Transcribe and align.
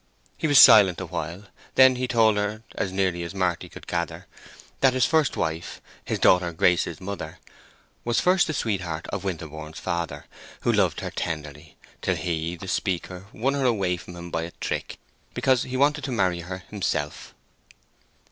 He 0.35 0.47
was 0.47 0.57
silent 0.59 0.99
a 0.99 1.05
while; 1.05 1.43
then 1.75 1.95
he 1.97 2.07
told 2.07 2.35
her, 2.35 2.63
as 2.73 2.91
nearly 2.91 3.21
as 3.21 3.35
Marty 3.35 3.69
could 3.69 3.85
gather, 3.85 4.25
that 4.79 4.95
his 4.95 5.05
first 5.05 5.37
wife, 5.37 5.79
his 6.03 6.17
daughter 6.17 6.51
Grace's 6.53 6.99
mother, 6.99 7.37
was 8.03 8.19
first 8.19 8.47
the 8.47 8.53
sweetheart 8.55 9.05
of 9.09 9.23
Winterborne's 9.23 9.77
father, 9.77 10.25
who 10.61 10.73
loved 10.73 11.01
her 11.01 11.11
tenderly, 11.11 11.77
till 12.01 12.15
he, 12.15 12.55
the 12.55 12.67
speaker, 12.67 13.27
won 13.31 13.53
her 13.53 13.65
away 13.65 13.95
from 13.95 14.15
him 14.15 14.31
by 14.31 14.41
a 14.41 14.51
trick, 14.59 14.97
because 15.35 15.61
he 15.61 15.77
wanted 15.77 16.03
to 16.05 16.11
marry 16.11 16.39
her 16.39 16.63
himself. 16.71 17.35